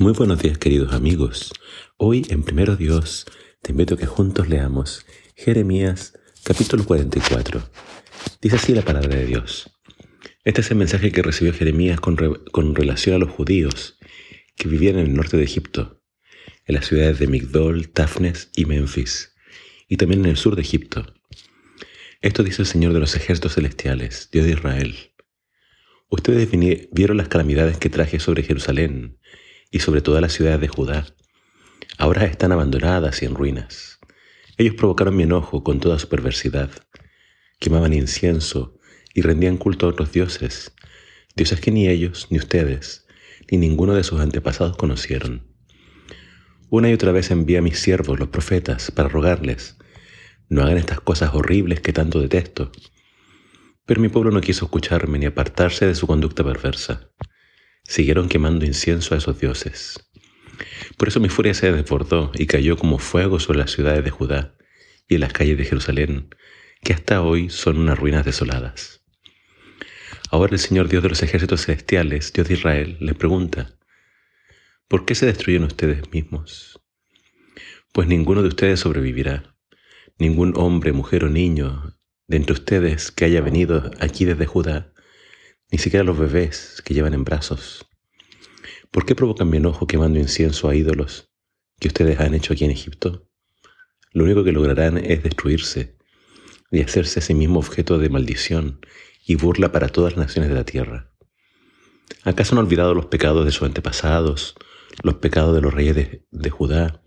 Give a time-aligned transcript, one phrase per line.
[0.00, 1.52] Muy buenos días queridos amigos.
[1.96, 3.26] Hoy en Primero Dios
[3.62, 7.60] te invito a que juntos leamos Jeremías capítulo 44.
[8.40, 9.76] Dice así la palabra de Dios.
[10.44, 12.16] Este es el mensaje que recibió Jeremías con,
[12.76, 13.98] relación a los judíos
[14.54, 16.00] que vivían en el norte de Egipto,
[16.66, 19.34] en las ciudades de Migdol, Tafnes y Memphis,
[19.88, 21.12] y también en el sur de Egipto.
[22.20, 24.94] Esto dice el Señor de los ejércitos celestiales, Dios de Israel.
[26.08, 26.48] Ustedes
[26.92, 29.18] vieron las calamidades que traje sobre Jerusalén
[29.70, 31.06] y sobre todas las ciudades de Judá.
[31.98, 33.98] Ahora están abandonadas y en ruinas.
[34.56, 36.70] Ellos provocaron mi enojo con toda su perversidad.
[37.58, 38.78] Quemaban incienso
[39.14, 40.72] y rendían culto a otros dioses,
[41.34, 43.06] dioses que ni ellos, ni ustedes,
[43.50, 45.46] ni ninguno de sus antepasados conocieron.
[46.70, 49.76] Una y otra vez envía a mis siervos, los profetas, para rogarles,
[50.48, 52.72] no hagan estas cosas horribles que tanto detesto.
[53.86, 57.10] Pero mi pueblo no quiso escucharme ni apartarse de su conducta perversa
[57.88, 59.98] siguieron quemando incienso a esos dioses.
[60.98, 64.54] Por eso mi furia se desbordó y cayó como fuego sobre las ciudades de Judá
[65.08, 66.28] y en las calles de Jerusalén,
[66.82, 69.02] que hasta hoy son unas ruinas desoladas.
[70.30, 73.78] Ahora el Señor Dios de los ejércitos celestiales, Dios de Israel, les pregunta,
[74.86, 76.82] ¿por qué se destruyen ustedes mismos?
[77.92, 79.56] Pues ninguno de ustedes sobrevivirá,
[80.18, 84.92] ningún hombre, mujer o niño de entre ustedes que haya venido aquí desde Judá
[85.70, 87.86] ni siquiera los bebés que llevan en brazos.
[88.90, 91.30] ¿Por qué provocan mi enojo quemando incienso a ídolos
[91.78, 93.28] que ustedes han hecho aquí en Egipto?
[94.12, 95.96] Lo único que lograrán es destruirse
[96.70, 98.80] y hacerse a sí mismo objeto de maldición
[99.26, 101.12] y burla para todas las naciones de la tierra.
[102.24, 104.54] ¿Acaso han olvidado los pecados de sus antepasados,
[105.02, 107.02] los pecados de los reyes de, de Judá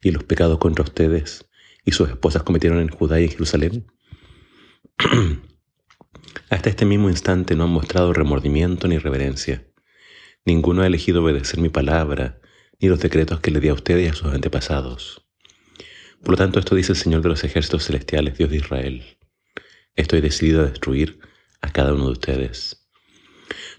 [0.00, 1.48] y los pecados contra ustedes
[1.84, 3.86] y sus esposas cometieron en Judá y en Jerusalén?
[6.52, 9.66] Hasta este mismo instante no han mostrado remordimiento ni reverencia.
[10.44, 12.42] Ninguno ha elegido obedecer mi palabra,
[12.78, 15.26] ni los decretos que le di a ustedes y a sus antepasados.
[16.20, 19.02] Por lo tanto, esto dice el Señor de los ejércitos celestiales, Dios de Israel.
[19.96, 21.20] Estoy decidido a destruir
[21.62, 22.86] a cada uno de ustedes.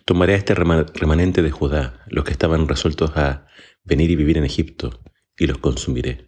[0.04, 3.46] Tomaré a este remanente de Judá, los que estaban resueltos a
[3.84, 5.04] venir y vivir en Egipto,
[5.38, 6.28] y los consumiré.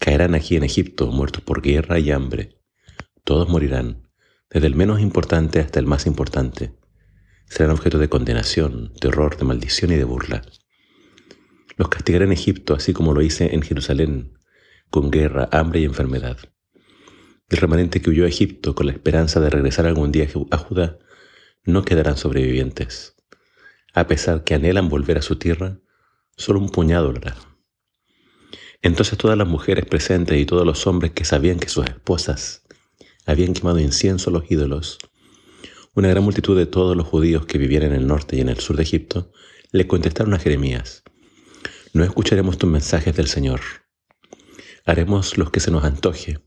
[0.00, 2.60] Caerán aquí en Egipto, muertos por guerra y hambre.
[3.24, 4.05] Todos morirán,
[4.50, 6.72] desde el menos importante hasta el más importante,
[7.48, 10.42] serán objeto de condenación, de horror, de maldición y de burla.
[11.76, 14.38] Los castigaré en Egipto, así como lo hice en Jerusalén,
[14.90, 16.38] con guerra, hambre y enfermedad.
[17.48, 20.98] El remanente que huyó a Egipto con la esperanza de regresar algún día a Judá,
[21.64, 23.14] no quedarán sobrevivientes.
[23.92, 25.78] A pesar que anhelan volver a su tierra,
[26.36, 27.36] solo un puñado lo hará.
[28.82, 32.65] Entonces todas las mujeres presentes y todos los hombres que sabían que sus esposas
[33.26, 34.98] habían quemado incienso a los ídolos.
[35.94, 38.60] Una gran multitud de todos los judíos que vivían en el norte y en el
[38.60, 39.32] sur de Egipto
[39.72, 41.02] le contestaron a Jeremías,
[41.92, 43.60] no escucharemos tus mensajes del Señor.
[44.84, 46.38] Haremos los que se nos antoje.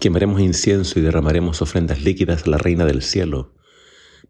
[0.00, 3.54] Quemaremos incienso y derramaremos ofrendas líquidas a la Reina del Cielo,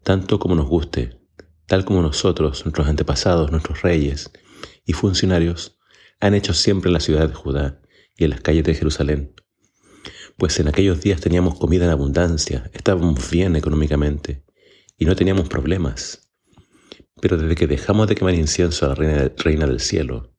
[0.03, 1.21] tanto como nos guste,
[1.65, 4.29] tal como nosotros, nuestros antepasados, nuestros reyes
[4.85, 5.79] y funcionarios
[6.19, 7.81] han hecho siempre en la ciudad de Judá
[8.17, 9.33] y en las calles de Jerusalén
[10.37, 14.43] pues en aquellos días teníamos comida en abundancia, estábamos bien económicamente
[14.97, 16.31] y no teníamos problemas.
[17.21, 20.33] Pero desde que dejamos de quemar incienso a la reina, reina del cielo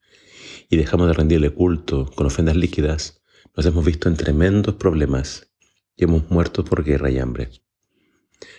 [0.68, 3.22] y dejamos de rendirle culto con ofrendas líquidas,
[3.56, 5.50] nos hemos visto en tremendos problemas
[5.96, 7.50] y hemos muerto por guerra y hambre.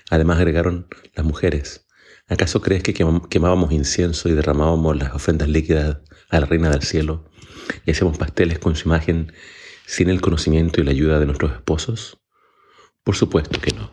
[0.09, 1.86] Además agregaron las mujeres,
[2.28, 6.00] ¿acaso crees que quemábamos incienso y derramábamos las ofrendas líquidas
[6.30, 7.30] a la reina del cielo
[7.86, 9.31] y hacíamos pasteles con su imagen
[9.88, 12.20] sin el conocimiento y la ayuda de nuestros esposos?
[13.03, 13.90] Por supuesto que no.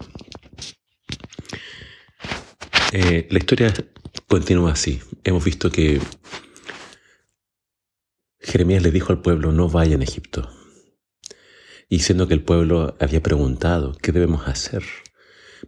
[2.92, 3.72] Eh, la historia
[4.28, 5.00] continúa así.
[5.22, 6.00] Hemos visto que
[8.40, 10.50] Jeremías le dijo al pueblo, no vayan a Egipto.
[11.88, 14.82] Y siendo que el pueblo había preguntado, ¿qué debemos hacer?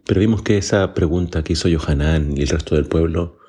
[0.05, 3.39] Pero vimos que esa pregunta que hizo Johanán y el resto del pueblo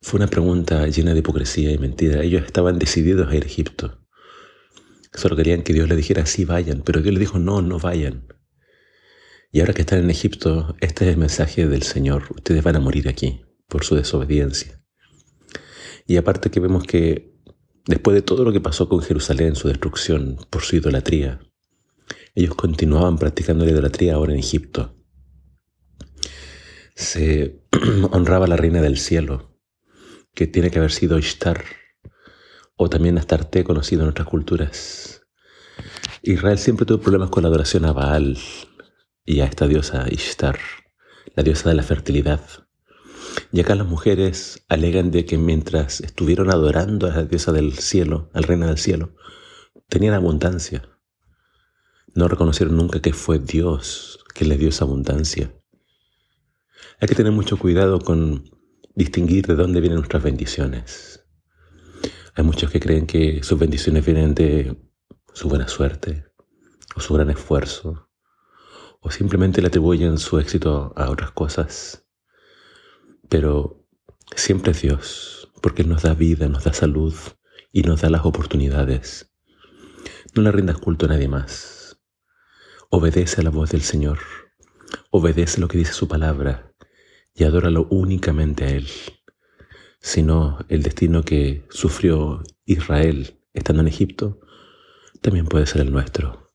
[0.00, 2.22] fue una pregunta llena de hipocresía y mentira.
[2.22, 3.99] Ellos estaban decididos a ir a Egipto.
[5.28, 8.26] Querían que Dios le dijera, sí, vayan, pero Dios le dijo, no, no vayan.
[9.52, 12.80] Y ahora que están en Egipto, este es el mensaje del Señor, ustedes van a
[12.80, 14.82] morir aquí por su desobediencia.
[16.06, 17.34] Y aparte que vemos que
[17.86, 21.40] después de todo lo que pasó con Jerusalén, su destrucción por su idolatría,
[22.34, 24.96] ellos continuaban practicando la idolatría ahora en Egipto.
[26.94, 27.60] Se
[28.12, 29.58] honraba la reina del cielo,
[30.34, 31.64] que tiene que haber sido Ishtar,
[32.82, 35.26] o también Astarte, conocido en otras culturas.
[36.22, 38.38] Israel siempre tuvo problemas con la adoración a Baal
[39.26, 40.58] y a esta diosa Ishtar,
[41.34, 42.40] la diosa de la fertilidad.
[43.52, 48.30] Y acá las mujeres alegan de que mientras estuvieron adorando a la diosa del cielo,
[48.32, 49.14] al reina del cielo,
[49.90, 50.88] tenían abundancia.
[52.14, 55.52] No reconocieron nunca que fue Dios que les dio esa abundancia.
[56.98, 58.50] Hay que tener mucho cuidado con
[58.94, 61.19] distinguir de dónde vienen nuestras bendiciones.
[62.34, 64.76] Hay muchos que creen que sus bendiciones vienen de
[65.32, 66.26] su buena suerte
[66.94, 68.08] o su gran esfuerzo,
[69.00, 72.06] o simplemente le atribuyen su éxito a otras cosas.
[73.28, 73.86] Pero
[74.36, 77.14] siempre es Dios, porque Él nos da vida, nos da salud
[77.72, 79.32] y nos da las oportunidades.
[80.34, 82.00] No le rindas culto a nadie más.
[82.90, 84.18] Obedece a la voz del Señor.
[85.10, 86.72] Obedece lo que dice su palabra
[87.34, 88.88] y adóralo únicamente a Él.
[90.00, 94.40] Sino el destino que sufrió Israel estando en Egipto
[95.20, 96.52] también puede ser el nuestro.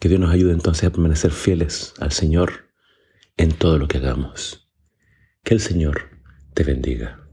[0.00, 2.70] Que Dios nos ayude entonces a permanecer fieles al Señor
[3.36, 4.70] en todo lo que hagamos.
[5.42, 6.10] Que el Señor
[6.54, 7.25] te bendiga.